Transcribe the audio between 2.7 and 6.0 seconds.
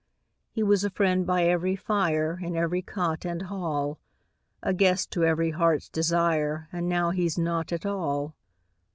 cot and hall A guest to every heart's